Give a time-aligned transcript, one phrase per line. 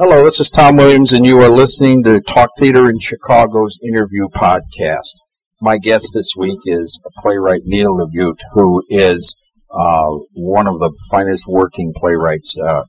[0.00, 4.28] Hello, this is Tom Williams, and you are listening to Talk Theater in Chicago's interview
[4.28, 5.14] podcast.
[5.60, 9.36] My guest this week is playwright Neil LaBute, who is
[9.74, 12.84] uh, one of the finest working playwrights uh,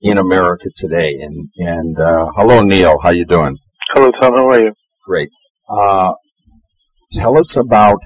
[0.00, 1.14] in America today.
[1.20, 3.00] And and uh, hello, Neil.
[3.00, 3.58] How you doing?
[3.92, 4.34] Hello, Tom.
[4.36, 4.74] How are you?
[5.04, 5.30] Great.
[5.68, 6.12] Uh,
[7.10, 7.98] tell us about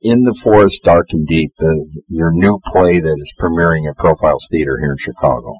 [0.00, 4.48] In the Forest, Dark and Deep, the, your new play that is premiering at Profiles
[4.50, 5.56] Theater here in Chicago.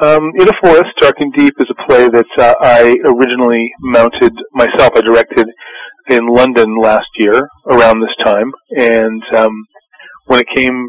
[0.00, 4.32] Um, in a Forest, Dark and Deep is a play that uh, I originally mounted
[4.54, 4.92] myself.
[4.96, 5.46] I directed
[6.08, 9.52] in London last year around this time, and um,
[10.24, 10.88] when it came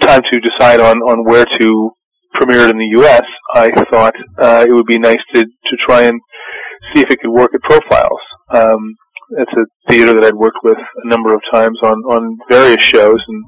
[0.00, 1.90] time to decide on, on where to
[2.34, 3.22] premiere it in the U.S.,
[3.54, 6.20] I thought uh, it would be nice to, to try and
[6.92, 8.20] see if it could work at Profiles.
[8.52, 8.96] Um,
[9.38, 13.22] it's a theater that I'd worked with a number of times on, on various shows,
[13.28, 13.44] and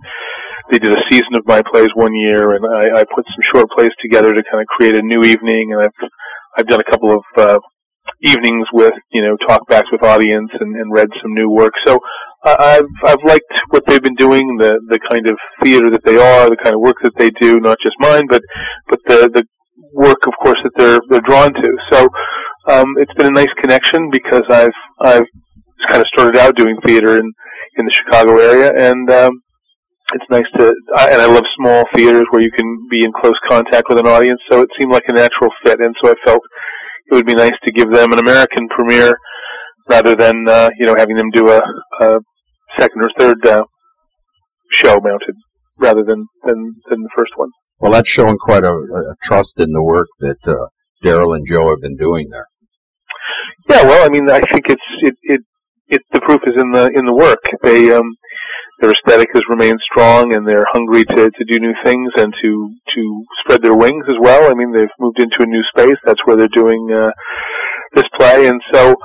[0.71, 3.71] they did a season of my plays one year, and I, I put some short
[3.77, 6.09] plays together to kind of create a new evening, and I've
[6.59, 7.59] I've done a couple of uh,
[8.23, 11.73] evenings with you know talkbacks with audience and, and read some new work.
[11.87, 11.99] So
[12.45, 16.17] uh, I've I've liked what they've been doing, the the kind of theater that they
[16.17, 18.43] are, the kind of work that they do, not just mine, but
[18.89, 19.45] but the the
[19.93, 21.71] work, of course, that they're they're drawn to.
[21.93, 22.09] So
[22.69, 25.27] um, it's been a nice connection because I've I've
[25.87, 27.33] kind of started out doing theater in
[27.77, 29.33] in the Chicago area, and um,
[30.13, 33.89] it's nice to, and I love small theaters where you can be in close contact
[33.89, 34.41] with an audience.
[34.51, 36.43] So it seemed like a natural fit, and so I felt
[37.11, 39.17] it would be nice to give them an American premiere
[39.89, 41.61] rather than uh, you know having them do a,
[42.01, 42.19] a
[42.79, 43.63] second or third uh,
[44.71, 45.35] show mounted
[45.79, 47.51] rather than, than than the first one.
[47.79, 50.67] Well, that's showing quite a, a trust in the work that uh,
[51.03, 52.47] Darrell and Joe have been doing there.
[53.69, 55.41] Yeah, well, I mean, I think it's it, it
[55.89, 57.43] it the proof is in the in the work.
[57.63, 58.17] They um
[58.81, 62.75] their aesthetic has remained strong and they're hungry to, to do new things and to,
[62.95, 64.51] to spread their wings as well.
[64.51, 65.99] I mean, they've moved into a new space.
[66.05, 67.11] That's where they're doing, uh,
[67.95, 68.47] this play.
[68.47, 68.97] And so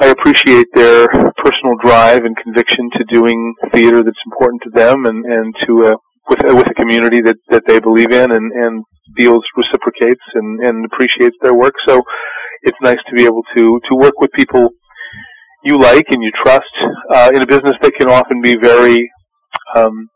[0.00, 5.24] I appreciate their personal drive and conviction to doing theater that's important to them and,
[5.24, 5.96] and to, uh,
[6.28, 8.84] with, uh, with a community that, that they believe in and, and
[9.16, 11.74] feels reciprocates and, and appreciates their work.
[11.86, 12.02] So
[12.62, 14.70] it's nice to be able to, to work with people
[15.64, 16.64] you like and you trust
[17.12, 19.10] uh, in a business that can often be very,
[19.76, 20.08] um,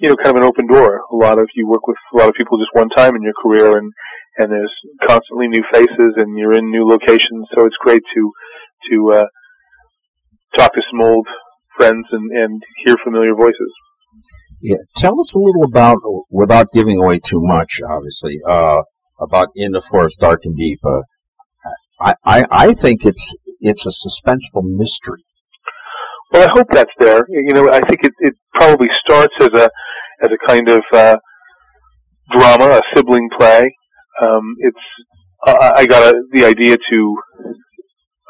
[0.00, 1.00] you know, kind of an open door.
[1.12, 3.34] A lot of you work with a lot of people just one time in your
[3.42, 3.92] career, and
[4.38, 4.72] and there's
[5.06, 7.46] constantly new faces, and you're in new locations.
[7.54, 8.32] So it's great to
[8.90, 9.26] to uh,
[10.58, 11.26] talk to some old
[11.76, 13.72] friends and and hear familiar voices.
[14.60, 15.98] Yeah, tell us a little about,
[16.30, 18.82] without giving away too much, obviously, uh,
[19.18, 20.78] about In the Forest, Dark and Deep.
[20.84, 21.02] Uh,
[22.00, 25.22] I, I, I think it's it's a suspenseful mystery.
[26.32, 27.24] Well, I hope that's there.
[27.28, 29.70] You know, I think it, it probably starts as a
[30.22, 31.16] as a kind of uh,
[32.32, 33.64] drama, a sibling play.
[34.20, 34.84] Um, it's
[35.46, 37.16] uh, I got a, the idea to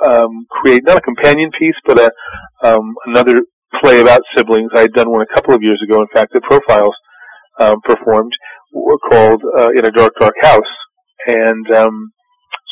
[0.05, 2.11] um, create not a companion piece, but a
[2.67, 3.41] um, another
[3.81, 4.71] play about siblings.
[4.75, 6.01] I had done one a couple of years ago.
[6.01, 6.95] In fact, the Profiles
[7.59, 8.33] um, performed
[8.73, 10.61] were called uh, "In a Dark, Dark House,"
[11.27, 12.13] and um,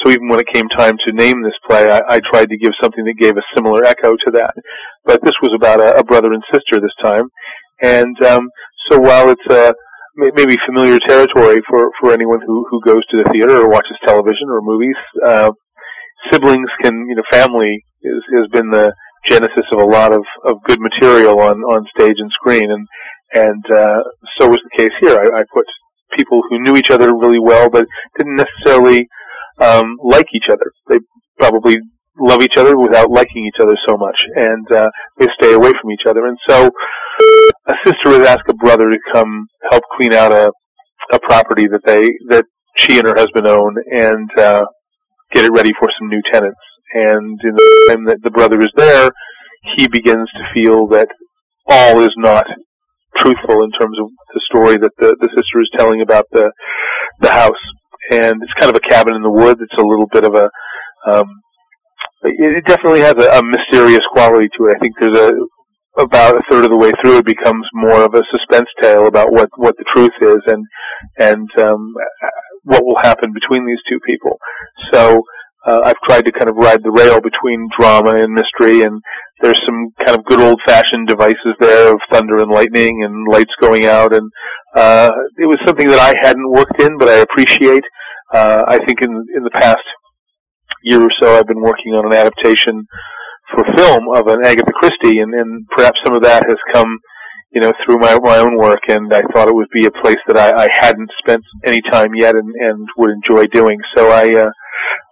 [0.02, 2.72] so even when it came time to name this play, I, I tried to give
[2.82, 4.54] something that gave a similar echo to that.
[5.04, 7.24] But this was about a, a brother and sister this time,
[7.82, 8.48] and um,
[8.90, 9.74] so while it's a
[10.16, 14.48] maybe familiar territory for for anyone who who goes to the theater or watches television
[14.48, 15.50] or movies, uh,
[16.30, 18.92] siblings can you know family is, has been the
[19.28, 22.86] genesis of a lot of of good material on on stage and screen, and
[23.32, 24.02] and uh,
[24.38, 25.18] so was the case here.
[25.18, 25.66] I, I put
[26.16, 27.86] people who knew each other really well, but
[28.18, 29.06] didn't necessarily
[29.60, 30.72] um, like each other.
[30.88, 30.98] They
[31.38, 31.76] probably
[32.18, 35.90] love each other without liking each other so much, and uh, they stay away from
[35.92, 36.26] each other.
[36.26, 36.70] And so,
[37.66, 40.52] a sister would ask a brother to come help clean out a
[41.12, 42.44] a property that they that
[42.76, 44.64] she and her husband own, and uh,
[45.32, 46.60] get it ready for some new tenants.
[46.92, 49.10] And in the time that the brother is there,
[49.76, 51.08] he begins to feel that
[51.68, 52.46] all is not
[53.16, 56.50] truthful in terms of the story that the, the sister is telling about the
[57.20, 57.52] the house
[58.10, 59.60] and it's kind of a cabin in the woods.
[59.60, 60.50] It's a little bit of a,
[61.06, 61.26] um,
[62.22, 64.76] it definitely has a, a mysterious quality to it.
[64.76, 65.32] I think there's a
[65.98, 69.32] about a third of the way through, it becomes more of a suspense tale about
[69.32, 70.64] what what the truth is and
[71.18, 71.94] and um,
[72.64, 74.38] what will happen between these two people.
[74.92, 75.22] So
[75.66, 79.00] uh, I've tried to kind of ride the rail between drama and mystery, and
[79.40, 83.52] there's some kind of good old fashioned devices there of thunder and lightning and lights
[83.60, 84.30] going out, and
[84.74, 87.84] uh, it was something that I hadn't worked in, but I appreciate.
[88.32, 89.84] Uh, I think in in the past
[90.82, 92.86] year or so, I've been working on an adaptation
[93.54, 96.98] for film of an Agatha Christie, and, and perhaps some of that has come
[97.52, 100.22] you know, through my my own work, and I thought it would be a place
[100.28, 103.78] that I, I hadn't spent any time yet, and, and would enjoy doing.
[103.96, 104.50] So I uh,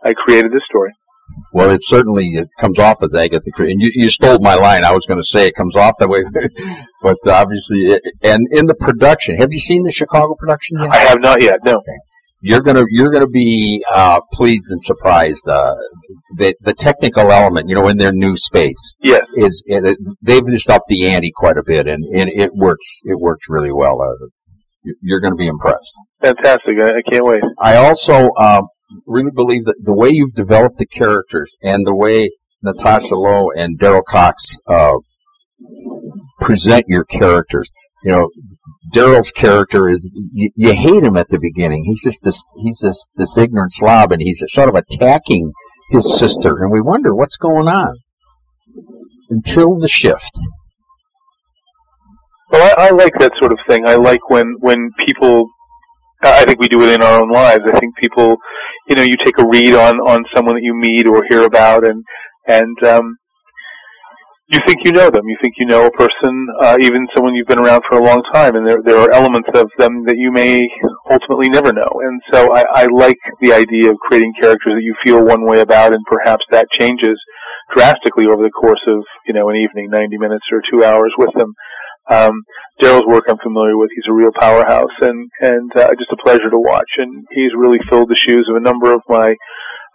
[0.05, 0.93] I created this story.
[1.53, 4.85] Well, it certainly it comes off as Agatha Christie, and you, you stole my line.
[4.85, 6.23] I was going to say it comes off that way,
[7.03, 10.91] but obviously, it, and in the production, have you seen the Chicago production yet?
[10.91, 11.59] I have not yet.
[11.65, 11.77] No.
[11.77, 11.99] Okay.
[12.41, 15.49] You're gonna you're gonna be uh, pleased and surprised.
[15.49, 15.75] Uh,
[16.37, 19.65] the the technical element, you know, in their new space, yes, is
[20.23, 23.73] they've just upped the ante quite a bit, and, and it works it works really
[23.73, 24.01] well.
[24.01, 24.29] Uh,
[25.03, 25.93] you're going to be impressed.
[26.23, 26.77] Fantastic!
[26.81, 27.43] I, I can't wait.
[27.61, 28.63] I also uh,
[29.07, 32.31] really believe that the way you've developed the characters and the way
[32.63, 34.95] Natasha Lowe and Darrell Cox uh,
[36.41, 37.71] present your characters.
[38.05, 38.31] You know,
[38.93, 41.85] Darrell's character is you, you, hate him at the beginning.
[41.85, 45.53] He's just this he's this this ignorant slob, and he's sort of attacking
[45.91, 47.97] his sister, and we wonder what's going on
[49.31, 50.39] until the shift.
[52.51, 53.87] Well, I, I like that sort of thing.
[53.87, 55.49] I like when when people
[56.23, 57.63] I think we do it in our own lives.
[57.67, 58.37] I think people,
[58.89, 61.85] you know, you take a read on on someone that you meet or hear about,
[61.85, 62.05] and
[62.47, 63.17] and um,
[64.49, 65.29] you think you know them.
[65.29, 68.23] You think you know a person, uh, even someone you've been around for a long
[68.33, 70.67] time, and there there are elements of them that you may
[71.11, 71.91] ultimately never know.
[72.03, 75.61] And so I, I like the idea of creating characters that you feel one way
[75.61, 77.21] about, and perhaps that changes
[77.77, 81.31] drastically over the course of you know an evening, ninety minutes or two hours with
[81.37, 81.53] them.
[82.11, 82.43] Um,
[82.81, 83.91] Darrell's work I'm familiar with.
[83.95, 86.91] He's a real powerhouse and and uh, just a pleasure to watch.
[86.99, 89.35] And he's really filled the shoes of a number of my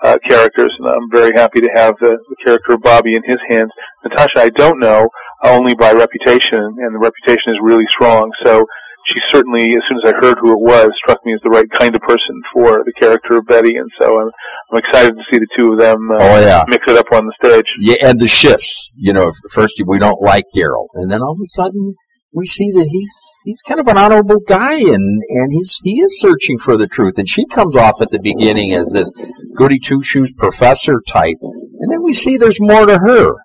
[0.04, 3.40] uh, characters, and I'm very happy to have the, the character of Bobby in his
[3.50, 3.72] hands.
[4.04, 5.08] Natasha, I don't know
[5.44, 8.32] only by reputation, and the reputation is really strong.
[8.44, 8.66] So
[9.08, 11.70] she certainly, as soon as I heard who it was, struck me as the right
[11.80, 14.32] kind of person for the character of Betty, and so I'm,
[14.72, 16.64] I'm excited to see the two of them uh, oh, yeah.
[16.68, 17.66] mix it up on the stage.
[17.80, 18.90] Yeah, and the shifts.
[18.96, 21.96] You know, first we don't like Darryl, and then all of a sudden
[22.34, 23.16] we see that he's
[23.46, 27.18] he's kind of an honorable guy and and he's he is searching for the truth.
[27.18, 29.12] And she comes off at the beginning as this
[29.56, 31.38] goody two shoes professor type.
[31.42, 33.36] And then we see there's more to her.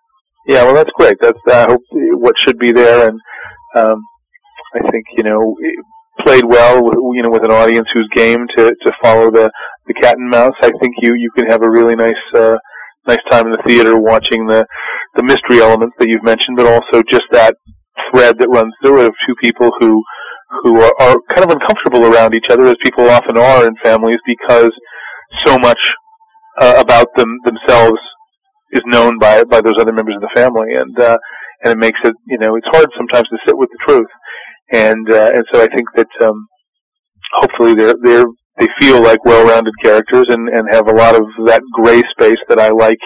[0.46, 3.08] Yeah well that's great that's i hope what should be there.
[3.08, 3.20] And
[3.76, 4.00] um
[4.74, 5.54] i think you know
[6.24, 6.76] played well
[7.14, 9.50] you know with an audience who's game to to follow the
[9.86, 10.54] the cat and mouse.
[10.62, 12.56] I think you you can have a really nice uh
[13.06, 14.66] nice time in the theater watching the
[15.16, 17.54] the mystery elements that you've mentioned but also just that
[18.10, 20.02] thread that runs through of two people who
[20.62, 24.16] who are, are kind of uncomfortable around each other, as people often are in families,
[24.26, 24.72] because
[25.44, 25.78] so much
[26.60, 28.00] uh, about them themselves
[28.72, 31.18] is known by by those other members of the family, and uh,
[31.64, 34.10] and it makes it you know it's hard sometimes to sit with the truth,
[34.72, 36.46] and uh, and so I think that um,
[37.34, 38.26] hopefully they're they're
[38.58, 42.58] they feel like well-rounded characters and and have a lot of that gray space that
[42.58, 42.98] I like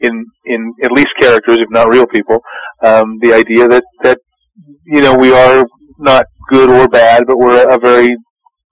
[0.00, 2.38] in in at least characters, if not real people.
[2.82, 4.18] Um, the idea that that
[4.84, 5.64] you know we are
[5.98, 8.16] not good or bad, but we're a very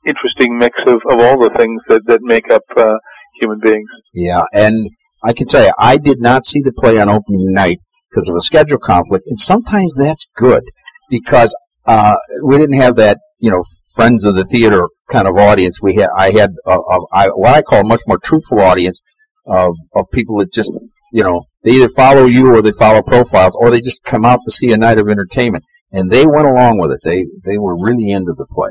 [0.07, 2.97] interesting mix of, of all the things that that make up uh,
[3.41, 3.89] human beings.
[4.15, 4.91] Yeah, and
[5.23, 8.37] I can tell you, I did not see the play on opening night because of
[8.37, 10.65] a schedule conflict, and sometimes that's good
[11.09, 11.55] because
[11.87, 13.63] uh, we didn't have that you know
[13.95, 15.81] friends of the theater kind of audience.
[15.83, 19.01] We had I had a, a, I, what I call a much more truthful audience
[19.47, 20.75] of of people that just
[21.12, 24.41] you know, they either follow you or they follow profiles or they just come out
[24.45, 25.65] to see a night of entertainment.
[25.93, 27.01] And they went along with it.
[27.03, 28.71] They they were really into the play.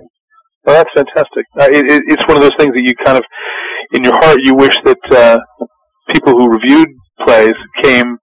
[0.66, 1.46] Well, that's fantastic.
[1.60, 3.24] Uh, it, it, it's one of those things that you kind of,
[3.94, 5.40] in your heart, you wish that uh,
[6.14, 6.88] people who reviewed
[7.26, 8.18] plays came,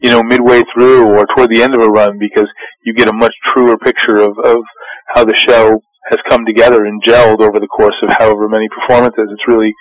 [0.00, 2.48] you know, midway through or toward the end of a run because
[2.84, 4.58] you get a much truer picture of, of
[5.14, 5.78] how the show
[6.10, 9.28] has come together and gelled over the course of however many performances.
[9.30, 9.72] It's really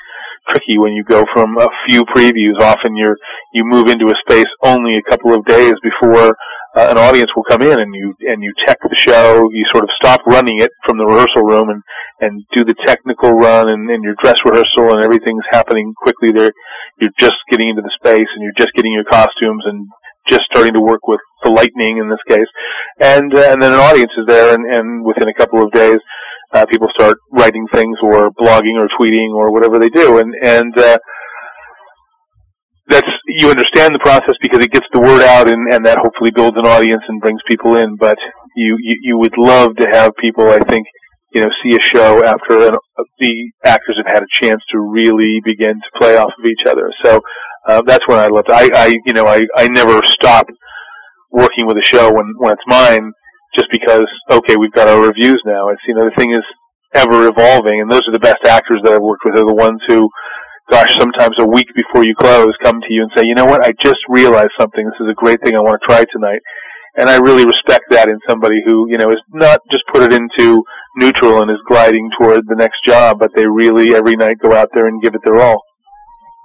[0.49, 2.59] tricky when you go from a few previews.
[2.59, 3.17] Often you're
[3.53, 6.35] you move into a space only a couple of days before
[6.75, 9.49] uh, an audience will come in, and you and you tech the show.
[9.51, 11.83] You sort of stop running it from the rehearsal room and
[12.21, 16.31] and do the technical run and, and your dress rehearsal, and everything's happening quickly.
[16.31, 16.51] There,
[16.99, 19.87] you're just getting into the space, and you're just getting your costumes and
[20.27, 22.47] just starting to work with the lightning in this case,
[23.01, 25.97] and uh, and then an audience is there, and, and within a couple of days,
[26.53, 30.77] uh, people start writing things or blogging or tweeting or whatever they do, and and
[30.77, 30.97] uh,
[32.87, 36.31] that's you understand the process because it gets the word out, and and that hopefully
[36.31, 37.95] builds an audience and brings people in.
[37.95, 38.17] But
[38.55, 40.85] you you, you would love to have people, I think,
[41.33, 42.75] you know, see a show after an,
[43.19, 46.91] the actors have had a chance to really begin to play off of each other.
[47.03, 47.21] So
[47.67, 48.45] uh, that's when I love.
[48.49, 50.47] I I you know I I never stop
[51.31, 53.13] working with a show when when it's mine
[53.55, 55.69] just because okay, we've got our reviews now.
[55.69, 56.45] It's you know the thing is
[56.93, 59.79] ever evolving, and those are the best actors that I've worked with are the ones
[59.87, 60.09] who,
[60.69, 63.65] gosh, sometimes a week before you close, come to you and say, you know what,
[63.65, 64.85] I just realized something.
[64.85, 66.41] This is a great thing I want to try tonight,
[66.97, 70.13] and I really respect that in somebody who you know is not just put it
[70.13, 70.63] into
[70.97, 74.69] neutral and is gliding toward the next job, but they really every night go out
[74.73, 75.61] there and give it their all.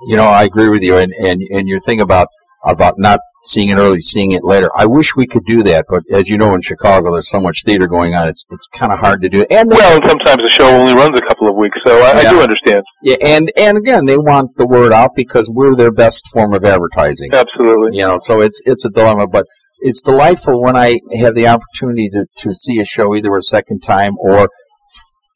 [0.07, 2.29] You know, I agree with you, and and and your thing about
[2.65, 4.71] about not seeing it early, seeing it later.
[4.77, 7.63] I wish we could do that, but as you know, in Chicago, there's so much
[7.65, 8.29] theater going on.
[8.29, 9.47] It's it's kind of hard to do.
[9.51, 12.29] And well, and sometimes the show only runs a couple of weeks, so I, yeah.
[12.29, 12.85] I, do understand.
[13.03, 16.65] Yeah, and and again, they want the word out because we're their best form of
[16.65, 17.31] advertising.
[17.33, 17.99] Absolutely.
[17.99, 19.47] You know, so it's it's a dilemma, but
[19.81, 23.81] it's delightful when I have the opportunity to to see a show either a second
[23.81, 24.49] time or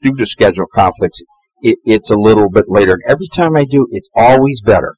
[0.03, 1.23] due to schedule conflicts.
[1.63, 2.99] It, it's a little bit later.
[3.07, 4.97] Every time I do, it's always better.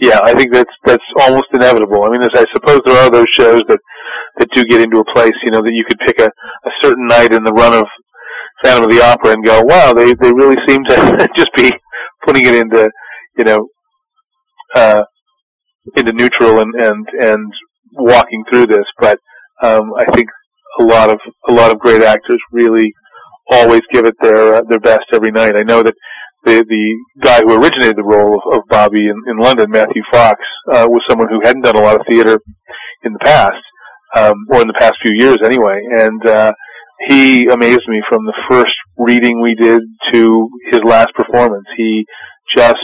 [0.00, 2.02] Yeah, I think that's that's almost inevitable.
[2.04, 3.78] I mean, I suppose there are those shows that
[4.38, 7.06] that do get into a place, you know, that you could pick a, a certain
[7.06, 7.84] night in the run of
[8.64, 11.70] Phantom of the Opera and go, wow, they they really seem to just be
[12.26, 12.90] putting it into,
[13.36, 13.68] you know,
[14.74, 15.02] uh,
[15.96, 17.52] into neutral and and and
[17.92, 18.86] walking through this.
[18.98, 19.18] But
[19.62, 20.28] um, I think
[20.80, 22.90] a lot of a lot of great actors really
[23.52, 25.56] always give it their uh, their best every night.
[25.56, 25.94] I know that
[26.44, 26.84] the the
[27.20, 31.02] guy who originated the role of, of Bobby in, in London, Matthew Fox, uh, was
[31.08, 32.38] someone who hadn't done a lot of theater
[33.04, 33.62] in the past,
[34.16, 36.52] um, or in the past few years anyway, and uh,
[37.08, 39.82] he amazed me from the first reading we did
[40.12, 41.64] to his last performance.
[41.76, 42.04] He
[42.54, 42.76] just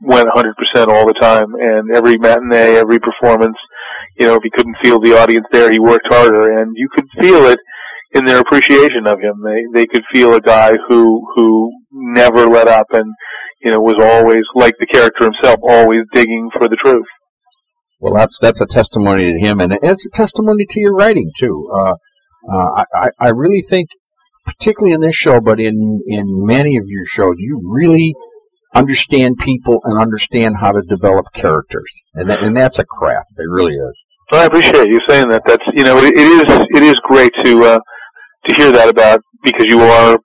[0.00, 0.52] went 100%
[0.88, 3.56] all the time, and every matinee, every performance,
[4.18, 7.06] you know, if he couldn't feel the audience there, he worked harder, and you could
[7.20, 7.58] feel it
[8.12, 9.42] in their appreciation of him.
[9.44, 13.12] They they could feel a guy who who never let up and
[13.62, 17.06] you know was always like the character himself, always digging for the truth.
[18.00, 21.68] Well, that's that's a testimony to him, and it's a testimony to your writing too.
[21.74, 21.94] Uh,
[22.50, 23.90] uh, I I really think,
[24.46, 28.14] particularly in this show, but in in many of your shows, you really
[28.74, 33.34] understand people and understand how to develop characters, and that, and that's a craft.
[33.38, 34.04] It really is.
[34.30, 35.42] Well, I appreciate you saying that.
[35.46, 37.78] That's you know it, it is it is great to uh,
[38.46, 40.18] to hear that about because you are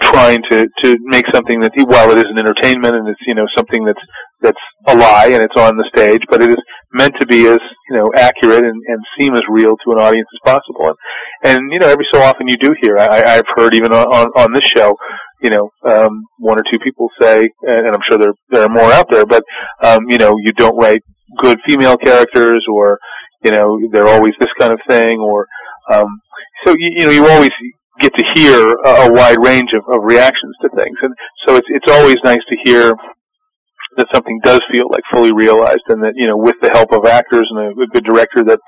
[0.00, 3.46] trying to to make something that while it is an entertainment and it's you know
[3.56, 4.00] something that's
[4.42, 6.60] that's a lie and it's on the stage, but it is
[6.92, 7.58] meant to be as
[7.88, 10.88] you know accurate and, and seem as real to an audience as possible.
[10.88, 14.06] And, and you know every so often you do hear I, I've heard even on
[14.36, 14.96] on this show
[15.42, 18.90] you know, um, one or two people say, and I'm sure there there are more
[18.92, 19.44] out there, but
[19.82, 21.02] um, you know, you don't write
[21.36, 22.98] good female characters, or
[23.44, 25.46] you know, they're always this kind of thing, or
[25.92, 26.06] um,
[26.64, 27.50] so you, you know, you always
[28.00, 31.12] get to hear a, a wide range of, of reactions to things, and
[31.46, 32.92] so it's it's always nice to hear
[33.96, 37.06] that something does feel like fully realized, and that you know, with the help of
[37.06, 38.60] actors and a, a good director, that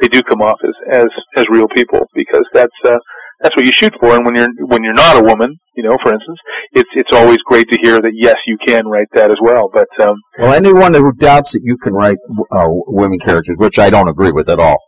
[0.00, 2.98] they do come off as as as real people, because that's uh,
[3.40, 4.14] that's what you shoot for.
[4.14, 6.38] And when you're when you're not a woman, you know, for instance,
[6.72, 9.70] it's it's always great to hear that yes, you can write that as well.
[9.72, 12.18] But um, well, anyone who doubts that you can write
[12.52, 14.78] uh, women characters, which I don't agree with at all,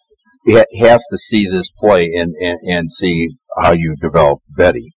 [0.46, 4.92] has to see this play and and, and see how you develop Betty.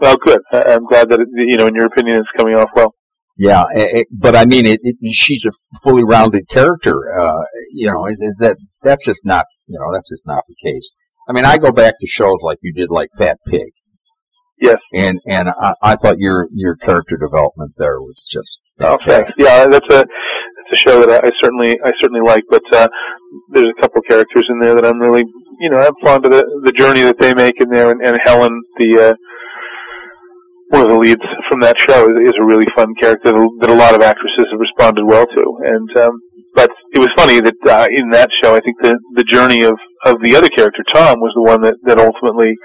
[0.00, 0.40] Well, good.
[0.52, 2.94] I'm glad that it, you know, in your opinion, it's coming off well.
[3.38, 5.50] Yeah, it, but I mean, it, it, she's a
[5.82, 7.18] fully rounded character.
[7.18, 10.54] Uh, you know, is, is that that's just not you know that's just not the
[10.62, 10.90] case.
[11.28, 13.72] I mean, I go back to shows like you did, like Fat Pig.
[14.60, 14.78] Yes.
[14.94, 19.38] And and I, I thought your your character development there was just fantastic.
[19.38, 19.44] Okay.
[19.44, 20.06] Yeah, that's a
[20.66, 22.44] that's a show that I, I certainly I certainly like.
[22.50, 22.88] But uh,
[23.50, 25.24] there's a couple characters in there that I'm really
[25.60, 28.18] you know I'm fond of the the journey that they make in there, and, and
[28.24, 29.10] Helen the.
[29.10, 29.14] Uh,
[30.68, 33.74] one of the leads from that show is, is a really fun character that a
[33.74, 36.18] lot of actresses have responded well to, and um,
[36.56, 39.78] but it was funny that uh, in that show, I think the the journey of
[40.04, 42.56] of the other character, Tom, was the one that that ultimately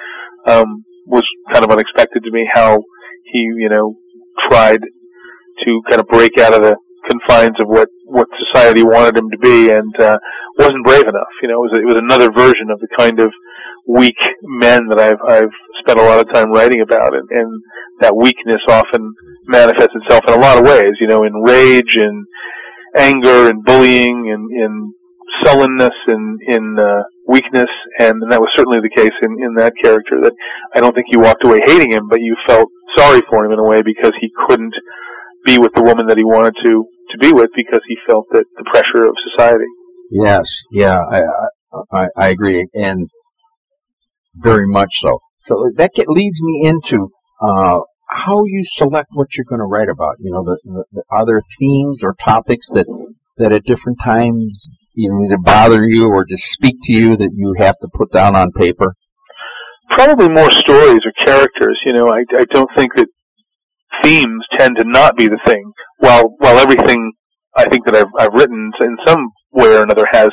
[0.48, 1.22] um, was
[1.54, 2.50] kind of unexpected to me.
[2.52, 2.82] How
[3.26, 3.94] he, you know,
[4.50, 6.76] tried to kind of break out of the
[7.10, 10.18] confines of what what society wanted him to be, and uh,
[10.58, 11.34] wasn't brave enough.
[11.42, 13.32] You know, it was it was another version of the kind of
[13.88, 17.62] weak men that I've I've spent a lot of time writing about, and, and
[18.02, 19.14] that weakness often
[19.48, 20.94] manifests itself in a lot of ways.
[21.00, 22.26] You know, in rage and
[22.98, 24.94] anger and bullying and in
[25.44, 29.74] sullenness and in uh, weakness, and, and that was certainly the case in, in that
[29.82, 30.20] character.
[30.22, 30.34] That
[30.76, 33.60] I don't think you walked away hating him, but you felt sorry for him in
[33.60, 34.74] a way because he couldn't
[35.46, 38.46] be with the woman that he wanted to to be with because he felt that
[38.56, 39.66] the pressure of society.
[40.12, 41.22] Yes, yeah, I
[41.92, 43.10] I, I agree, and
[44.36, 45.20] very much so.
[45.40, 47.10] So that get, leads me into
[47.42, 47.80] uh,
[48.10, 50.18] how you select what you're going to write about.
[50.20, 52.86] You know, the, the, the other themes or topics that
[53.38, 57.32] that at different times you know either bother you or just speak to you that
[57.34, 58.96] you have to put down on paper.
[59.90, 61.80] Probably more stories or characters.
[61.86, 63.08] You know, I I don't think that
[64.04, 65.72] themes tend to not be the thing.
[65.98, 67.14] While while everything
[67.56, 70.30] I think that I've I've written in some way or another has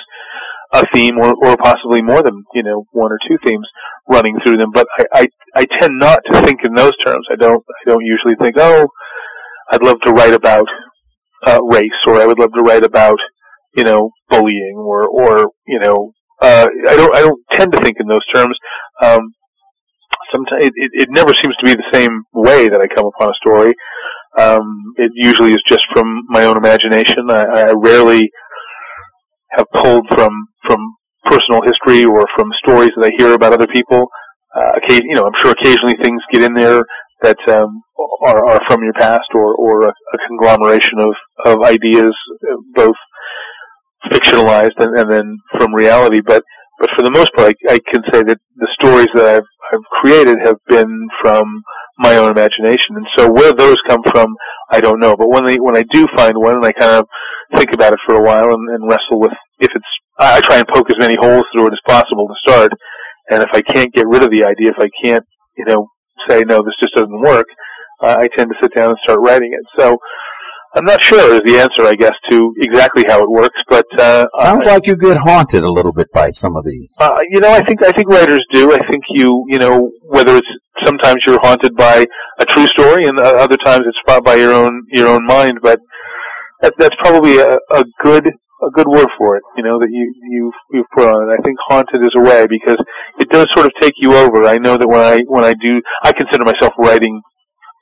[0.72, 3.66] a theme or, or possibly more than you know one or two themes
[4.08, 4.70] running through them.
[4.72, 7.26] But I, I I tend not to think in those terms.
[7.30, 8.88] I don't I don't usually think oh
[9.70, 10.66] I'd love to write about
[11.46, 13.18] uh, race or I would love to write about
[13.76, 17.96] you know bullying or or you know uh, I don't I don't tend to think
[18.00, 18.56] in those terms.
[19.02, 19.32] Um,
[20.32, 23.40] sometimes it, it, never seems to be the same way that I come upon a
[23.40, 23.74] story.
[24.38, 27.30] Um, it usually is just from my own imagination.
[27.30, 28.30] I, I rarely
[29.52, 30.32] have pulled from
[30.68, 30.78] from
[31.24, 34.06] personal history or from stories that I hear about other people.
[34.54, 36.82] Uh, you know, I'm sure occasionally things get in there
[37.22, 37.82] that um,
[38.24, 42.14] are, are from your past or, or a, a conglomeration of, of ideas,
[42.50, 42.96] uh, both
[44.12, 46.20] fictionalized and, and then from reality.
[46.20, 46.44] But
[46.78, 49.86] but for the most part, I, I can say that the stories that I've, I've
[50.00, 51.62] created have been from
[51.98, 52.94] my own imagination.
[52.96, 54.34] And so where those come from,
[54.70, 55.16] I don't know.
[55.16, 57.06] But when they, when I do find one and I kind of
[57.56, 60.68] think about it for a while and, and wrestle with if it's, I try and
[60.68, 62.72] poke as many holes through it as possible to start.
[63.30, 65.24] And if I can't get rid of the idea, if I can't,
[65.56, 65.88] you know,
[66.28, 67.46] say, no, this just doesn't work,
[68.02, 69.64] uh, I tend to sit down and start writing it.
[69.78, 69.98] So,
[70.78, 74.26] I'm not sure is the answer, I guess, to exactly how it works, but uh,
[74.38, 76.96] sounds like you get haunted a little bit by some of these.
[77.02, 78.70] Uh, you know, I think I think writers do.
[78.70, 80.48] I think you, you know, whether it's
[80.86, 82.06] sometimes you're haunted by
[82.38, 85.58] a true story, and other times it's by your own your own mind.
[85.60, 85.80] But
[86.62, 89.42] that, that's probably a, a good a good word for it.
[89.56, 91.34] You know that you you you've put on it.
[91.34, 92.78] I think haunted is a way because
[93.18, 94.46] it does sort of take you over.
[94.46, 97.20] I know that when I when I do, I consider myself writing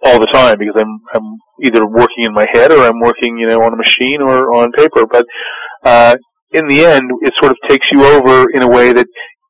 [0.07, 3.47] all the time because I'm I'm either working in my head or I'm working you
[3.47, 5.07] know on a machine or on paper.
[5.07, 5.27] But
[5.85, 6.17] uh,
[6.53, 9.07] in the end, it sort of takes you over in a way that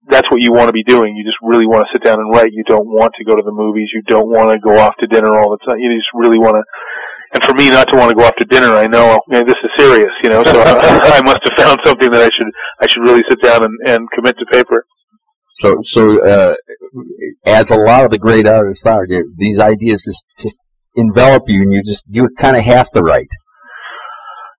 [0.08, 1.16] that's what you want to be doing.
[1.16, 2.52] You just really want to sit down and write.
[2.52, 3.90] You don't want to go to the movies.
[3.92, 5.78] You don't want to go off to dinner all the time.
[5.78, 6.62] You just really want to.
[7.34, 9.42] And for me, not to want to go off to dinner, I know you know,
[9.42, 10.44] this is serious, you know.
[10.44, 13.64] So I, I must have found something that I should I should really sit down
[13.64, 14.86] and, and commit to paper.
[15.56, 16.54] So, so uh,
[17.46, 20.60] as a lot of the great artists are, these ideas just just
[20.96, 23.32] envelop you, and you just you kind of have to write.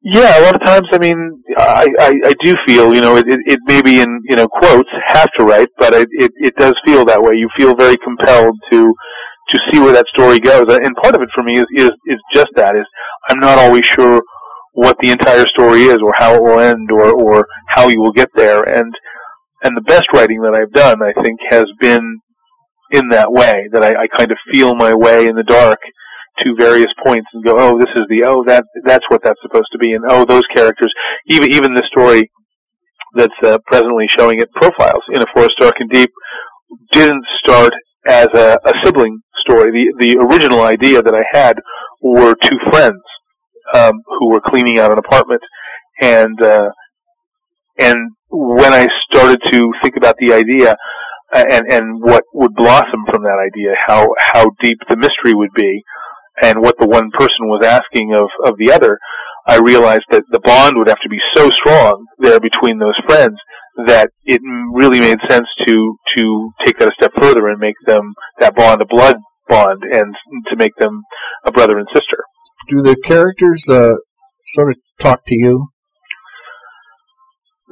[0.02, 3.28] Yeah, a lot of times, I mean, I, I, I do feel, you know, it,
[3.28, 6.56] it, it may be in, you know, quotes, have to write, but it, it, it
[6.56, 7.34] does feel that way.
[7.36, 8.94] You feel very compelled to,
[9.50, 10.66] to see where that story goes.
[10.70, 12.86] And part of it for me is, is, is just that, is
[13.30, 14.22] I'm not always sure
[14.74, 18.14] what the entire story is or how it will end or, or how you will
[18.14, 18.64] get there.
[18.64, 18.94] And,
[19.64, 22.20] and the best writing that I've done, I think, has been
[22.92, 25.80] in that way, that I, I kind of feel my way in the dark
[26.40, 29.70] to various points and go, oh, this is the, oh, that, that's what that's supposed
[29.72, 30.94] to be, and oh, those characters,
[31.28, 32.30] even, even the story
[33.16, 36.12] that's uh, presently showing it profiles in A Forest Dark and Deep
[36.92, 37.74] didn't start
[38.08, 39.72] as a, a sibling story.
[39.72, 41.58] The, the original idea that I had
[42.02, 43.02] were two friends,
[43.76, 45.42] um, who were cleaning out an apartment
[46.02, 46.70] and, uh,
[47.80, 50.76] and when I started to think about the idea
[51.34, 55.54] uh, and and what would blossom from that idea, how how deep the mystery would
[55.56, 55.84] be,
[56.42, 58.98] and what the one person was asking of of the other,
[59.46, 63.38] I realized that the bond would have to be so strong there between those friends
[63.86, 64.42] that it
[64.74, 68.82] really made sense to to take that a step further and make them that bond
[68.82, 70.16] a blood bond and
[70.50, 71.04] to make them
[71.46, 72.24] a brother and sister.
[72.68, 73.96] Do the characters uh,
[74.44, 75.70] sort of talk to you?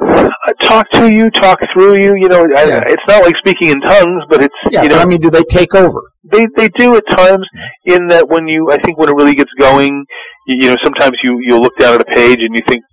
[0.07, 0.29] Uh,
[0.61, 2.15] talk to you, talk through you.
[2.15, 2.81] You know, yeah.
[2.85, 4.83] It's not like speaking in tongues, but it's yeah.
[4.83, 5.99] You know, I mean, do they take over?
[6.23, 7.45] They they do at times.
[7.85, 10.05] In that, when you, I think, when it really gets going,
[10.47, 12.83] you, you know, sometimes you you look down at a page and you think,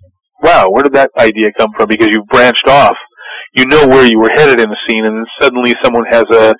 [0.41, 2.97] "Wow, where did that idea come from?" Because you've branched off.
[3.55, 6.55] You know where you were headed in the scene, and then suddenly someone has a,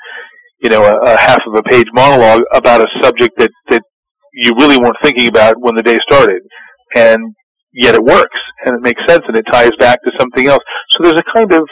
[0.61, 3.81] you know, a, a half of a page monologue about a subject that that
[4.33, 6.41] you really weren't thinking about when the day started,
[6.95, 7.33] and
[7.73, 10.63] yet it works and it makes sense and it ties back to something else.
[10.91, 11.67] So there's a kind of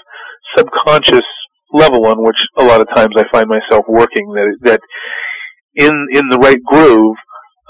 [0.57, 1.27] subconscious
[1.73, 4.81] level on which a lot of times I find myself working that that
[5.75, 7.15] in in the right groove,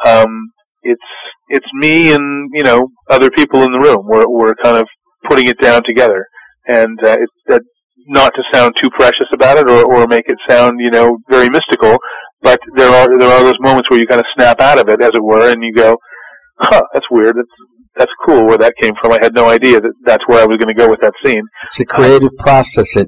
[0.05, 0.51] um,
[0.83, 1.01] it's
[1.49, 4.05] it's me and you know other people in the room.
[4.07, 4.87] We're we're kind of
[5.29, 6.25] putting it down together,
[6.67, 7.61] and uh, it, that
[8.07, 11.49] not to sound too precious about it or or make it sound you know very
[11.49, 11.97] mystical,
[12.41, 15.01] but there are there are those moments where you kind of snap out of it,
[15.01, 15.95] as it were, and you go,
[16.59, 17.35] "Huh, that's weird.
[17.37, 17.51] It's
[17.97, 19.11] that's cool where that came from.
[19.11, 21.43] I had no idea that that's where I was going to go with that scene.
[21.63, 22.95] It's a creative uh, process.
[22.95, 23.07] It,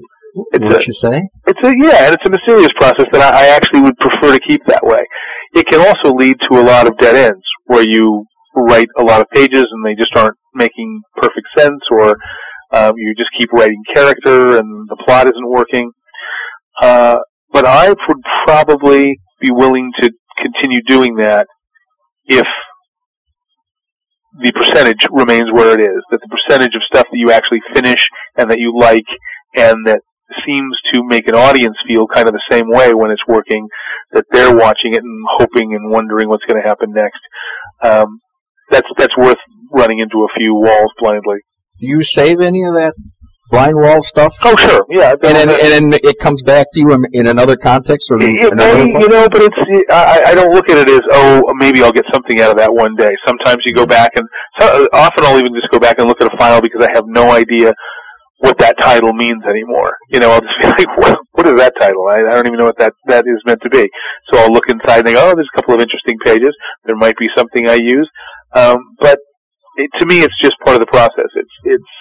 [0.52, 1.22] it's what a, you say?
[1.46, 4.40] It's a yeah, and it's a mysterious process that I, I actually would prefer to
[4.46, 5.04] keep that way.
[5.54, 9.20] It can also lead to a lot of dead ends where you write a lot
[9.20, 12.16] of pages and they just aren't making perfect sense, or
[12.72, 15.90] um, you just keep writing character and the plot isn't working.
[16.82, 17.18] Uh,
[17.52, 17.98] but I would
[18.46, 21.46] probably be willing to continue doing that
[22.26, 22.46] if
[24.40, 26.02] the percentage remains where it is.
[26.10, 29.06] That the percentage of stuff that you actually finish and that you like
[29.56, 30.00] and that
[30.46, 33.68] seems to make an audience feel kind of the same way when it's working,
[34.12, 37.20] that they're watching it and hoping and wondering what's going to happen next.
[37.82, 38.20] Um,
[38.70, 39.38] that's that's worth
[39.70, 41.44] running into a few walls blindly.
[41.78, 42.94] Do you save any of that
[43.50, 44.34] blind wall stuff?
[44.44, 45.12] Oh, sure, yeah.
[45.12, 48.26] And then, and then it comes back to you in, in another context, or it,
[48.26, 49.28] may, you know.
[49.28, 52.50] But it's I, I don't look at it as oh maybe I'll get something out
[52.50, 53.12] of that one day.
[53.26, 54.26] Sometimes you go back and
[54.58, 57.04] so, often I'll even just go back and look at a file because I have
[57.06, 57.74] no idea
[58.38, 59.96] what that title means anymore.
[60.10, 62.06] You know, I'll just be like, what, what is that title?
[62.12, 63.88] I, I don't even know what that, that is meant to be.
[64.30, 66.52] So I'll look inside and think, oh, there's a couple of interesting pages.
[66.84, 68.08] There might be something I use.
[68.54, 69.18] Um, but
[69.76, 71.30] it, to me, it's just part of the process.
[71.34, 71.92] It's, it's,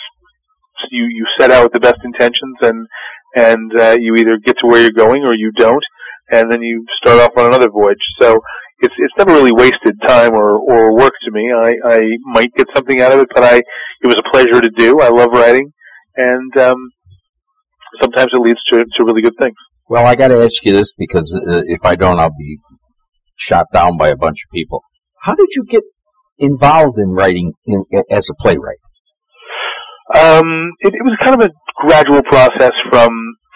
[0.92, 2.88] you, you set out with the best intentions and,
[3.36, 5.84] and, uh, you either get to where you're going or you don't.
[6.32, 8.02] And then you start off on another voyage.
[8.22, 8.40] So
[8.80, 11.52] it's, it's never really wasted time or, or work to me.
[11.52, 14.72] I, I might get something out of it, but I, it was a pleasure to
[14.78, 15.02] do.
[15.02, 15.72] I love writing
[16.16, 16.78] and um,
[18.02, 19.56] sometimes it leads to to really good things.
[19.90, 22.60] Well, I got to ask you this because uh, if I don't, I'll be
[23.36, 24.82] shot down by a bunch of people.
[25.22, 25.84] How did you get
[26.38, 28.78] involved in writing in, as a playwright?
[30.12, 33.12] Um, it, it was kind of a gradual process from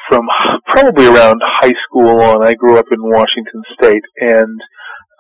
[0.10, 0.26] from
[0.68, 2.46] probably around high school on.
[2.46, 4.60] I grew up in Washington State, and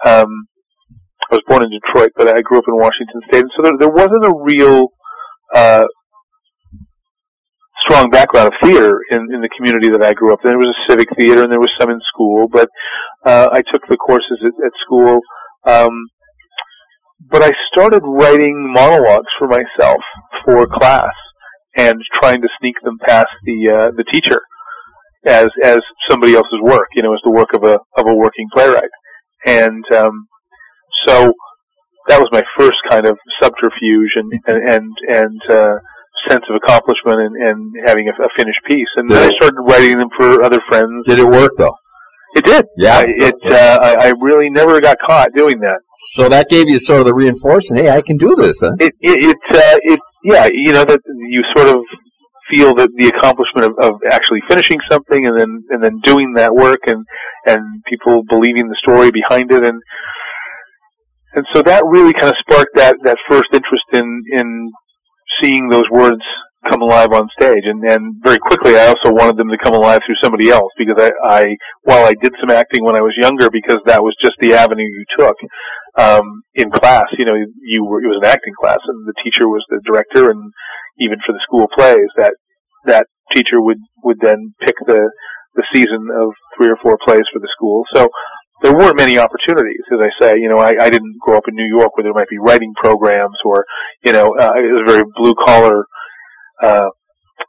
[0.06, 0.48] um,
[1.30, 3.78] I was born in Detroit, but I grew up in Washington State, and so there,
[3.80, 4.88] there wasn't a real
[5.54, 5.86] uh,
[7.82, 10.50] strong background of theater in, in the community that I grew up in.
[10.50, 12.70] There was a civic theater and there was some in school, but
[13.26, 15.20] uh, I took the courses at, at school.
[15.66, 15.92] Um,
[17.30, 20.02] but I started writing monologues for myself
[20.46, 21.12] for class
[21.78, 24.42] and trying to sneak them past the uh, the teacher
[25.26, 28.48] as as somebody else's work, you know, as the work of a of a working
[28.54, 28.90] playwright.
[29.46, 30.28] And um,
[31.06, 31.34] so
[32.08, 35.76] that was my first kind of subterfuge and and and, and uh,
[36.30, 38.90] sense of accomplishment and, and having a, a finished piece.
[38.96, 41.06] And did then I started writing them for other friends.
[41.06, 41.76] Did it work though?
[42.36, 42.66] It did.
[42.78, 42.98] Yeah.
[42.98, 43.36] I, it.
[43.46, 45.80] Uh, I, I really never got caught doing that.
[46.13, 47.84] So that gave you sort of the reinforcement.
[47.84, 48.62] Hey, I can do this.
[48.62, 48.72] Huh?
[48.80, 48.94] It.
[49.00, 49.24] It.
[49.24, 50.50] it, uh, it yeah.
[50.52, 51.84] You know that you sort of
[52.52, 56.54] feel that the accomplishment of, of actually finishing something and then and then doing that
[56.54, 57.06] work and
[57.46, 59.82] and people believing the story behind it and
[61.34, 64.72] and so that really kind of sparked that that first interest in in
[65.42, 66.24] seeing those words
[66.69, 67.63] come alive on stage.
[67.65, 70.99] And, and very quickly, I also wanted them to come alive through somebody else because
[70.99, 71.47] I, I,
[71.84, 74.86] while I did some acting when I was younger, because that was just the avenue
[74.86, 75.36] you took,
[75.97, 79.47] um, in class, you know, you were, it was an acting class and the teacher
[79.47, 80.51] was the director and
[80.99, 82.34] even for the school plays, that,
[82.86, 85.10] that teacher would, would then pick the,
[85.56, 87.84] the season of three or four plays for the school.
[87.93, 88.10] So
[88.62, 90.34] there weren't many opportunities, as I say.
[90.39, 92.73] You know, I, I didn't grow up in New York where there might be writing
[92.75, 93.65] programs or,
[94.03, 95.86] you know, uh, it was a very blue collar
[96.62, 96.89] uh,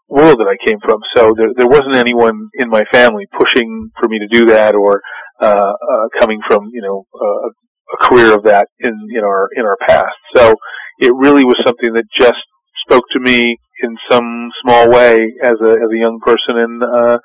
[0.09, 1.01] world that I came from.
[1.17, 5.01] So there, there wasn't anyone in my family pushing for me to do that or
[5.41, 7.49] uh, uh, coming from, you know, uh,
[7.95, 10.17] a career of that in in our in our past.
[10.37, 10.55] So
[10.99, 12.37] it really was something that just
[12.85, 17.19] spoke to me in some small way as a as a young person, and uh,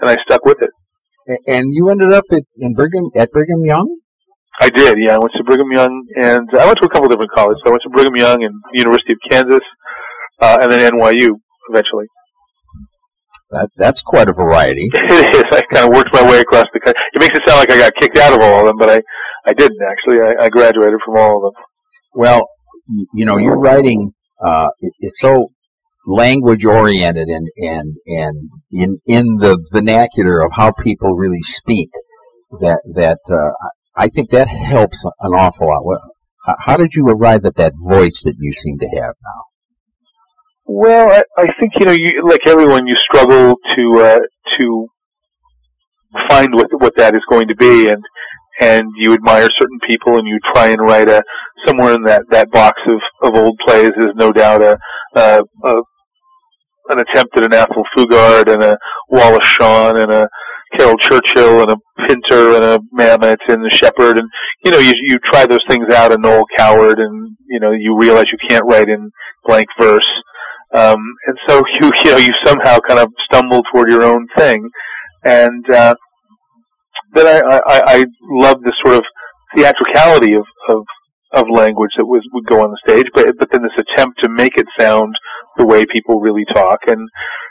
[0.00, 0.70] and I stuck with it.
[1.46, 3.98] And you ended up at, in Brigham at Brigham Young.
[4.60, 5.14] I did, yeah.
[5.14, 7.62] I went to Brigham Young, and I went to a couple different colleges.
[7.64, 9.64] I went to Brigham Young and University of Kansas,
[10.40, 11.30] uh, and then NYU
[11.68, 12.06] eventually.
[13.50, 14.88] That, that's quite a variety.
[14.94, 15.44] it is.
[15.50, 17.02] I kind of worked my way across the country.
[17.14, 19.00] It makes it sound like I got kicked out of all of them, but I,
[19.44, 20.20] I didn't actually.
[20.20, 21.62] I, I graduated from all of them.
[22.14, 22.48] Well,
[23.12, 25.48] you know, your writing uh, it, it's so
[26.06, 31.90] language oriented and and and in in the vernacular of how people really speak
[32.60, 33.52] that that uh,
[33.94, 36.00] I think that helps an awful lot.
[36.60, 39.49] How did you arrive at that voice that you seem to have now?
[40.72, 44.20] Well, I, I think you know, you like everyone, you struggle to uh,
[44.60, 44.86] to
[46.28, 48.00] find what what that is going to be, and
[48.60, 51.24] and you admire certain people, and you try and write a
[51.66, 53.90] somewhere in that that box of of old plays.
[53.98, 54.78] Is no doubt a,
[55.16, 55.74] a, a
[56.90, 58.78] an attempt at an Athol Fugard and a
[59.08, 60.28] Wallace Shawn and a
[60.78, 64.28] Caryl Churchill and a Pinter and a Mamet and a Shepard and
[64.64, 67.98] you know you you try those things out in Noel Coward and you know you
[67.98, 69.10] realize you can't write in
[69.44, 70.06] blank verse
[70.74, 74.68] um, and so you you know you somehow kind of stumble toward your own thing.
[75.24, 75.94] And uh,
[77.14, 79.04] then I, I I love this sort of
[79.54, 80.84] theatricality of of
[81.32, 84.28] of language that was would go on the stage, but but then this attempt to
[84.28, 85.14] make it sound
[85.56, 87.08] the way people really talk, and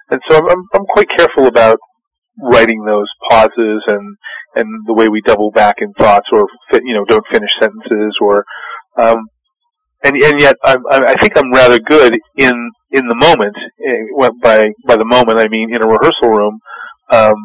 [0.09, 1.77] and so I'm I'm quite careful about
[2.41, 4.17] writing those pauses and
[4.55, 8.45] and the way we double back in thoughts or you know don't finish sentences or
[8.97, 9.17] um,
[10.03, 12.53] and and yet I'm, I think I'm rather good in
[12.91, 13.55] in the moment.
[13.85, 16.59] Eh, by by the moment, I mean in a rehearsal room,
[17.11, 17.35] um,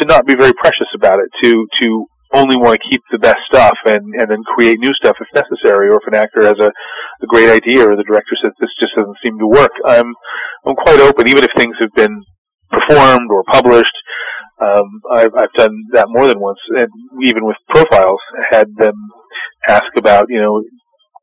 [0.00, 1.28] to not be very precious about it.
[1.44, 5.16] To to only want to keep the best stuff and and then create new stuff
[5.20, 8.52] if necessary, or if an actor has a, a great idea or the director says
[8.60, 9.72] this just doesn't seem to work.
[9.84, 10.12] I'm
[10.66, 12.22] I'm quite open, even if things have been
[12.70, 13.96] performed or published.
[14.60, 16.88] Um, I've, I've done that more than once, and
[17.22, 18.18] even with profiles,
[18.50, 18.94] had them
[19.68, 20.62] ask about, you know,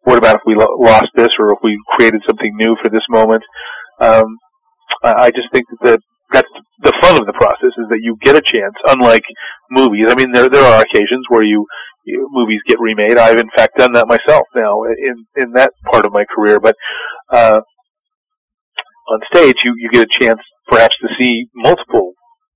[0.06, 3.06] what about if we lo- lost this or if we created something new for this
[3.10, 3.44] moment?
[4.00, 4.38] Um,
[5.04, 6.00] I, I just think that
[6.32, 6.50] that's
[6.82, 9.24] the fun of the process is that you get a chance, unlike
[9.70, 10.06] movies.
[10.10, 11.66] I mean, there there are occasions where you,
[12.06, 13.18] you movies get remade.
[13.18, 16.60] I've in fact done that myself now in in that part of my career.
[16.60, 16.76] But
[17.30, 17.62] uh,
[19.10, 22.14] on stage, you you get a chance perhaps to see multiple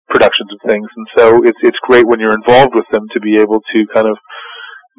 [0.09, 3.37] productions of things, and so it's it's great when you're involved with them to be
[3.37, 4.17] able to kind of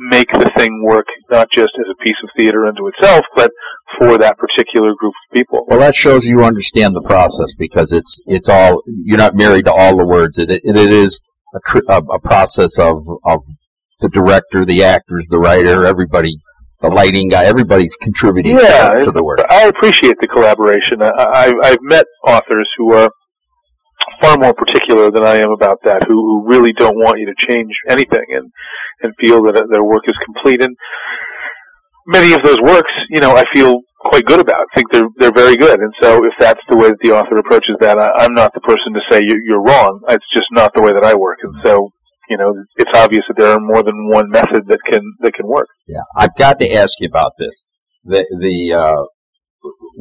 [0.01, 3.53] make the thing work not just as a piece of theater unto itself, but
[3.99, 5.65] for that particular group of people.
[5.69, 9.73] Well, that shows you understand the process because it's it's all you're not married to
[9.73, 10.39] all the words.
[10.39, 11.21] It it, it is
[11.55, 13.45] a, a process of of
[14.01, 16.37] the director, the actors, the writer, everybody
[16.81, 19.41] the lighting guy, everybody's contributing yeah, to, to the work.
[19.51, 21.03] I appreciate the collaboration.
[21.03, 23.11] I, I, I've met authors who are
[24.23, 27.47] far more particular than I am about that, who, who really don't want you to
[27.47, 28.51] change anything and,
[29.03, 30.63] and feel that their work is complete.
[30.63, 30.77] And
[32.07, 34.61] many of those works, you know, I feel quite good about.
[34.61, 35.81] I think they're they're very good.
[35.81, 38.61] And so, if that's the way that the author approaches that, I, am not the
[38.61, 40.01] person to say you, you're wrong.
[40.09, 41.39] It's just not the way that I work.
[41.43, 41.91] And so,
[42.29, 45.47] you know, it's obvious that there are more than one method that can that can
[45.47, 45.69] work.
[45.87, 47.67] Yeah, I've got to ask you about this.
[48.05, 49.05] The the uh,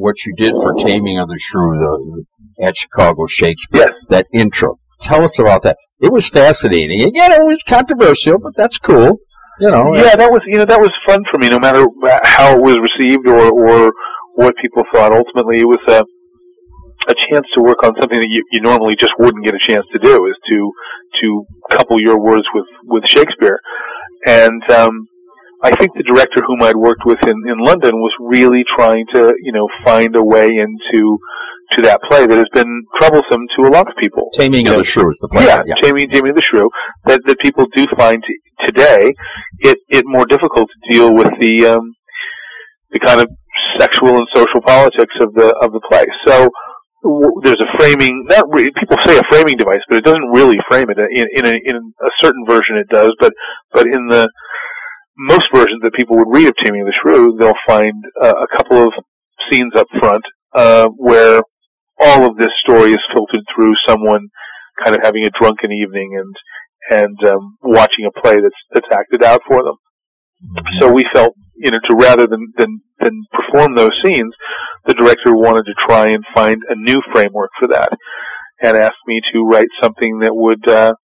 [0.00, 2.24] what you did for Taming of the Shrew the,
[2.64, 3.86] at Chicago Shakespeare.
[3.88, 3.94] Yes.
[4.08, 4.78] That intro.
[5.00, 5.76] Tell us about that.
[6.00, 7.02] It was fascinating.
[7.02, 9.20] Again, it was controversial, but that's cool.
[9.60, 9.94] You know.
[9.94, 11.48] Yeah, that was you know that was fun for me.
[11.48, 11.84] No matter
[12.24, 13.92] how it was received or or
[14.34, 16.04] what people thought, ultimately it was a
[17.08, 19.84] a chance to work on something that you, you normally just wouldn't get a chance
[19.92, 20.26] to do.
[20.26, 20.72] Is to
[21.20, 23.60] to couple your words with with Shakespeare,
[24.26, 25.08] and um,
[25.62, 29.34] I think the director whom I'd worked with in, in London was really trying to,
[29.42, 31.18] you know, find a way into
[31.72, 34.30] to that play that has been troublesome to a lot of people.
[34.32, 35.44] Taming of the Shrew is the play.
[35.44, 35.74] Yeah, yeah.
[35.82, 36.68] Taming, Taming of the Shrew.
[37.06, 39.14] That that people do find t- today
[39.60, 41.94] it it more difficult to deal with the um,
[42.90, 43.28] the kind of
[43.78, 46.06] sexual and social politics of the of the play.
[46.26, 46.48] So
[47.04, 48.26] w- there's a framing.
[48.28, 50.98] Not re- people say a framing device, but it doesn't really frame it.
[50.98, 53.32] In in a, in a certain version, it does, but
[53.72, 54.28] but in the
[55.28, 58.48] most versions that people would read of Taming of the Shrew, they'll find uh, a
[58.56, 58.92] couple of
[59.50, 61.42] scenes up front uh, where
[62.00, 64.28] all of this story is filtered through someone
[64.82, 66.34] kind of having a drunken evening and
[66.90, 69.76] and um, watching a play that's that's acted out for them.
[70.42, 70.80] Mm-hmm.
[70.80, 74.32] So we felt, you know, to rather than, than than perform those scenes,
[74.86, 77.90] the director wanted to try and find a new framework for that,
[78.62, 80.94] and asked me to write something that would uh,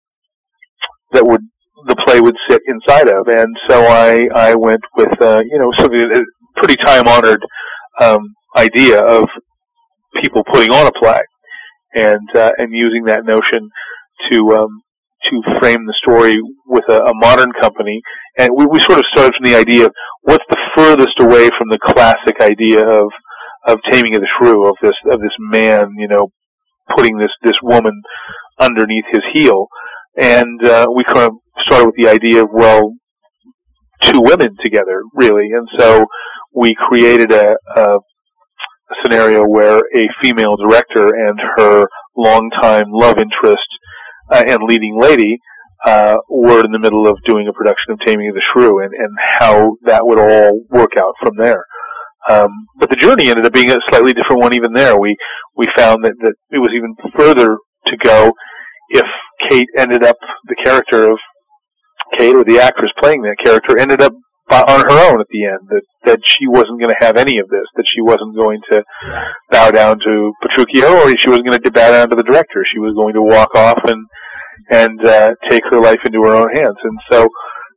[1.13, 1.43] that would
[1.85, 3.29] the play would sit inside of.
[3.29, 6.21] And so I, I went with, uh, you know, something, a
[6.57, 7.45] pretty time honored,
[8.01, 8.21] um,
[8.57, 9.29] idea of
[10.23, 11.21] people putting on a play
[11.95, 13.69] and, uh, and using that notion
[14.31, 14.81] to, um,
[15.25, 16.37] to frame the story
[16.67, 18.01] with a, a modern company.
[18.39, 21.69] And we, we sort of started from the idea of what's the furthest away from
[21.69, 23.09] the classic idea of,
[23.67, 26.29] of taming of the shrew, of this, of this man, you know,
[26.97, 28.01] putting this, this woman
[28.61, 29.67] underneath his heel.
[30.17, 31.33] And, uh, we kind of
[31.67, 32.95] started with the idea of well,
[34.03, 36.07] two women together, really, and so
[36.55, 37.99] we created a, a,
[39.03, 43.67] scenario where a female director and her longtime love interest
[44.31, 45.39] uh, and leading lady
[45.85, 48.93] uh, were in the middle of doing a production of Taming of the Shrew, and,
[48.95, 51.65] and how that would all work out from there.
[52.29, 52.49] Um,
[52.79, 54.99] but the journey ended up being a slightly different one even there.
[54.99, 55.17] We
[55.57, 58.33] we found that, that it was even further to go
[58.91, 59.07] if
[59.49, 60.17] Kate ended up
[60.49, 61.19] the character of
[62.17, 64.13] Kate or the actress playing that character ended up
[64.53, 65.67] on her own at the end.
[65.69, 67.67] That that she wasn't going to have any of this.
[67.75, 68.83] That she wasn't going to
[69.51, 72.65] bow down to Petruchio, or she wasn't going to bow down to the director.
[72.73, 74.07] She was going to walk off and
[74.71, 76.77] and uh, take her life into her own hands.
[76.83, 77.29] And so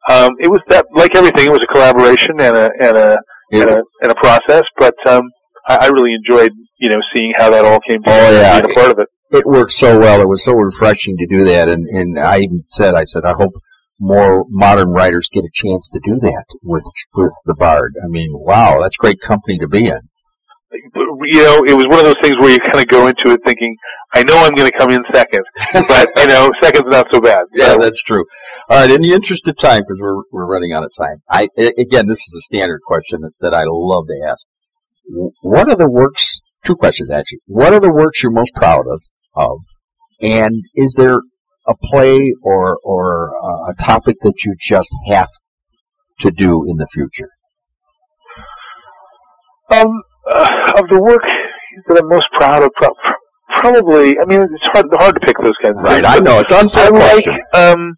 [0.09, 3.17] um, it was that, like everything, it was a collaboration and a and a
[3.51, 3.61] yeah.
[3.61, 4.63] and, a, and a process.
[4.77, 5.23] But um,
[5.67, 8.57] I, I really enjoyed you know seeing how that all came together oh, yeah.
[8.57, 9.07] and being a part of it.
[9.31, 10.21] It worked so well.
[10.21, 11.69] It was so refreshing to do that.
[11.69, 13.53] And and I even said, I said, I hope
[13.99, 17.95] more modern writers get a chance to do that with with the Bard.
[18.03, 19.99] I mean, wow, that's great company to be in.
[20.71, 23.41] you know, it was one of those things where you kind of go into it
[23.45, 23.75] thinking,
[24.13, 25.41] I know I'm going to come in second,
[25.73, 27.41] but you know, second's not so bad.
[27.53, 28.23] Yeah, that's true.
[28.69, 31.21] All right, in the interest of time, because we're we're running out of time.
[31.29, 34.45] I again, this is a standard question that, that I love to ask.
[35.41, 36.39] What are the works?
[36.63, 37.39] Two questions actually.
[37.45, 39.01] What are the works you're most proud of?
[39.35, 39.59] Of,
[40.21, 41.21] and is there
[41.67, 43.32] a play or or
[43.69, 45.30] a topic that you just have
[46.19, 47.30] to do in the future?
[49.72, 51.24] Um, uh, of the work
[51.88, 52.72] that I'm most proud of,
[53.54, 54.17] probably.
[54.19, 56.08] I mean, it's hard hard to pick those kinds of right, things.
[56.08, 57.34] I know it's unfair I question.
[57.34, 57.93] Like, um,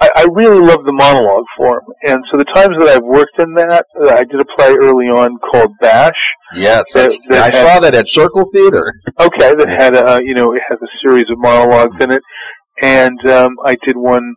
[0.00, 3.54] I, I really love the monologue form, and so the times that I've worked in
[3.54, 6.18] that, uh, I did a play early on called Bash.
[6.54, 8.92] Yes, that, that I had, saw that at Circle Theater.
[9.20, 12.22] okay, that had a you know it has a series of monologues in it,
[12.82, 14.34] and um, I did one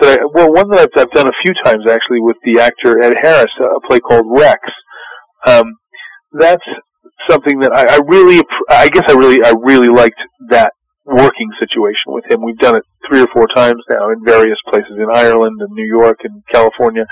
[0.00, 3.02] that I well one that I've, I've done a few times actually with the actor
[3.02, 4.72] Ed Harris, a play called Wrecks.
[5.46, 5.64] Um,
[6.32, 6.64] that's
[7.28, 10.72] something that I, I really, I guess I really, I really liked that
[11.04, 12.42] working situation with him.
[12.44, 15.86] We've done it three or four times now in various places in Ireland and New
[15.86, 17.06] York and California.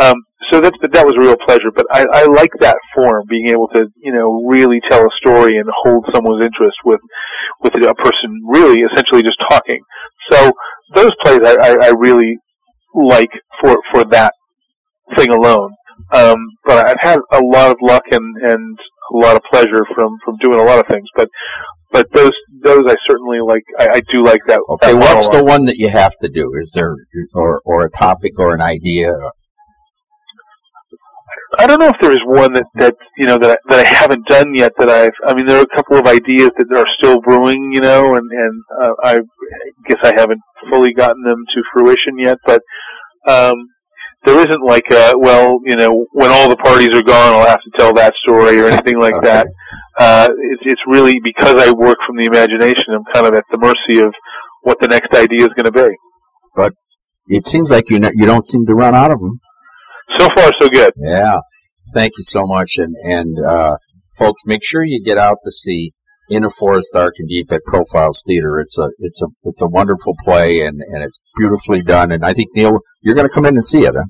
[0.00, 0.14] Um,
[0.50, 1.70] so that's but that was a real pleasure.
[1.74, 5.58] But I, I like that form, being able to you know really tell a story
[5.58, 7.00] and hold someone's interest with
[7.62, 9.80] with a person really essentially just talking.
[10.30, 10.52] So
[10.94, 12.38] those plays I, I, I really
[12.94, 13.30] like
[13.60, 14.32] for for that
[15.16, 15.70] thing alone.
[16.12, 18.78] Um, but I've had a lot of luck and and
[19.12, 21.06] a lot of pleasure from from doing a lot of things.
[21.16, 21.28] But
[21.92, 23.62] but those those I certainly like.
[23.78, 24.60] I, I do like that.
[24.68, 26.52] Okay, that what's the one that you have to do?
[26.60, 26.96] Is there
[27.34, 29.12] or or a topic or an idea?
[31.58, 33.88] I don't know if there is one that that you know that I, that I
[33.88, 34.72] haven't done yet.
[34.78, 35.12] That I've.
[35.26, 37.72] I mean, there are a couple of ideas that are still brewing.
[37.72, 39.18] You know, and and uh, I
[39.88, 40.40] guess I haven't
[40.70, 42.38] fully gotten them to fruition yet.
[42.46, 42.62] But
[43.26, 43.68] um,
[44.24, 47.62] there isn't like a well, you know, when all the parties are gone, I'll have
[47.62, 49.28] to tell that story or anything like okay.
[49.28, 49.46] that.
[49.98, 52.94] Uh, it's it's really because I work from the imagination.
[52.94, 54.12] I'm kind of at the mercy of
[54.62, 55.94] what the next idea is going to be.
[56.56, 56.72] But
[57.28, 59.40] it seems like you you don't seem to run out of them.
[60.18, 60.92] So far, so good.
[60.96, 61.40] Yeah,
[61.92, 63.76] thank you so much, and and uh,
[64.16, 65.92] folks, make sure you get out to see
[66.28, 68.58] in a forest dark and deep at Profiles Theater.
[68.58, 72.12] It's a it's a it's a wonderful play and, and it's beautifully done.
[72.12, 73.94] And I think Neil, you're going to come in and see it.
[73.94, 74.04] Huh?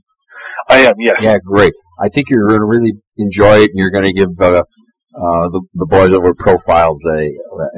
[0.69, 0.95] I am.
[0.99, 1.15] Yes.
[1.21, 1.75] Yeah, great.
[2.01, 4.65] I think you're going to really enjoy it, and you're going to give uh,
[5.15, 7.31] uh, the the boys over Profiles a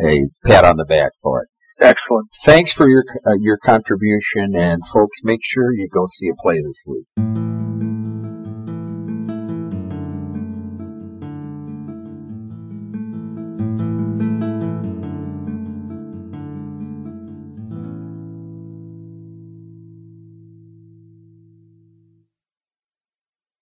[0.05, 1.49] a pat on the back for it.
[1.79, 2.29] Excellent.
[2.45, 6.61] Thanks for your uh, your contribution, and folks, make sure you go see a play
[6.61, 7.56] this week.